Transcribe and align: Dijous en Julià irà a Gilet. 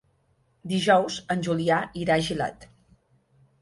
Dijous 0.71 1.19
en 1.37 1.45
Julià 1.51 1.79
irà 2.07 2.19
a 2.19 2.27
Gilet. 2.31 2.71